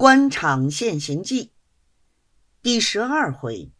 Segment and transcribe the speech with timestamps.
[0.00, 1.52] 官场现形记
[2.62, 3.70] 第十二回：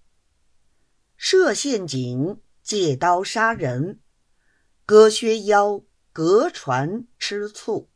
[1.16, 4.00] 设陷阱，借刀杀人；
[4.84, 7.88] 割靴腰，隔船吃醋。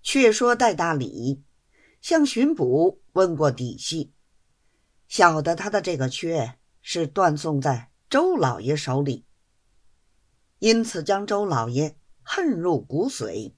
[0.00, 1.44] 却说戴大礼
[2.00, 4.14] 向巡捕问过底细，
[5.08, 9.26] 晓得他的这个缺是断送在周老爷手里，
[10.60, 13.52] 因此将周老爷恨入骨髓。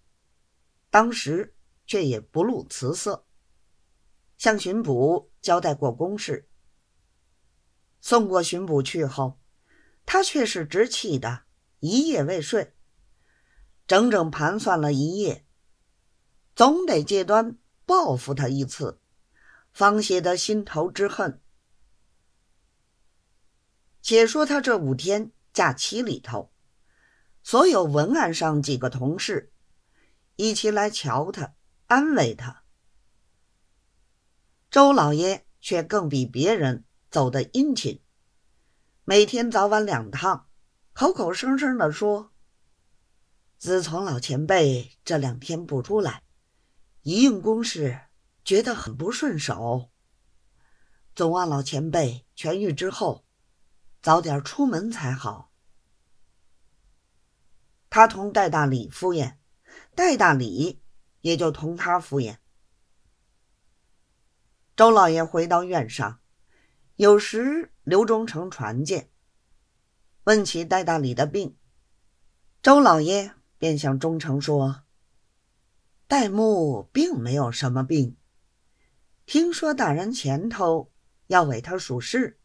[0.91, 1.55] 当时。
[1.91, 3.27] 却也不露辞色，
[4.39, 6.49] 向巡捕交代过公事。
[8.01, 9.41] 送过巡捕去后，
[10.07, 11.43] 他却是直气的
[11.81, 12.77] 一夜未睡，
[13.89, 15.45] 整整盘算了一夜，
[16.55, 19.01] 总得借端报复他一次，
[19.73, 21.43] 方泄得心头之恨。
[24.01, 26.53] 且说他这五天假期里头，
[27.43, 29.53] 所有文案上几个同事
[30.37, 31.57] 一起来瞧他。
[31.91, 32.63] 安慰他，
[34.71, 38.01] 周老爷却更比别人走得殷勤，
[39.03, 40.47] 每天早晚两趟，
[40.93, 42.31] 口口声声的说
[43.59, 46.23] ：“自从老前辈这两天不出来，
[47.03, 48.03] 一应公事
[48.45, 49.91] 觉得很不顺手，
[51.17, 53.25] 总望老前辈痊愈之后，
[54.01, 55.51] 早点出门才好。”
[57.91, 59.39] 他同戴大礼敷衍，
[59.97, 60.80] 戴大礼。
[61.21, 62.39] 也就同他敷衍。
[64.77, 66.21] 周老爷回到院上，
[66.97, 69.11] 有时刘忠诚传见，
[70.25, 71.57] 问起戴大礼的病，
[72.63, 74.85] 周老爷便向忠诚说
[76.09, 78.17] ：“戴木并没有什么病，
[79.27, 80.91] 听说大人前头
[81.27, 82.39] 要委他属事，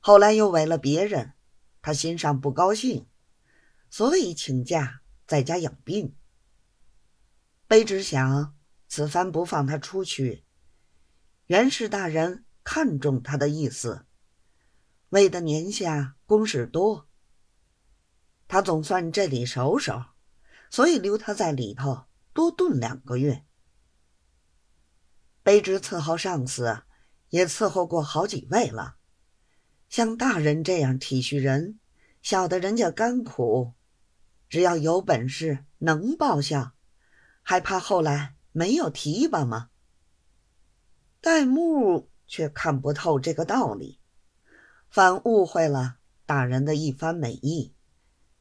[0.00, 1.34] 后来又委了别人，
[1.80, 3.06] 他心上不高兴，
[3.88, 6.16] 所以请假在家养病。”
[7.70, 8.52] 卑职想，
[8.88, 10.44] 此番不放他出去，
[11.46, 14.06] 袁氏大人看重他的意思，
[15.10, 17.06] 为的年下公事多，
[18.48, 20.04] 他总算这里熟手，
[20.68, 23.44] 所以留他在里头多炖两个月。
[25.44, 26.82] 卑职伺候上司，
[27.28, 28.96] 也伺候过好几位了，
[29.88, 31.78] 像大人这样体恤人，
[32.20, 33.74] 晓得人家甘苦，
[34.48, 36.72] 只要有本事能报效。
[37.42, 39.70] 还怕后来没有提拔吗？
[41.20, 43.98] 戴木却看不透这个道理，
[44.88, 47.74] 反误会了大人的一番美意，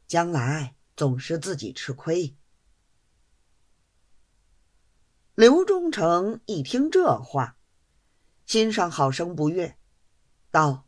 [0.07, 2.35] 将来总是自己吃亏。
[5.35, 7.57] 刘忠诚一听这话，
[8.45, 9.77] 心上好生不悦，
[10.51, 10.85] 道：“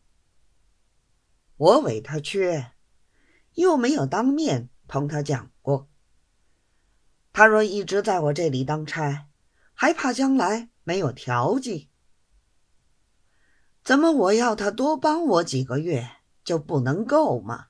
[1.58, 2.72] 我委他缺，
[3.54, 5.51] 又没有当面同他讲。”
[7.34, 9.28] 他若一直在我这里当差，
[9.74, 11.90] 还怕将来没有调剂？
[13.84, 16.08] 怎么我要他多帮我几个月
[16.44, 17.68] 就不能够吗？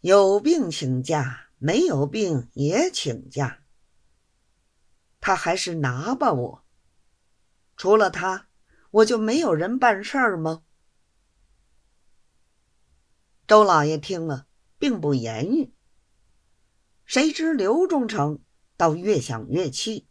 [0.00, 3.62] 有病请假，没有病也请假。
[5.20, 6.64] 他还是拿吧我。
[7.76, 8.48] 除了他，
[8.90, 10.62] 我就没有人办事儿吗？
[13.46, 14.46] 周老爷听了，
[14.78, 15.74] 并不言语。
[17.10, 18.38] 谁知刘忠诚
[18.76, 20.06] 倒越想越气，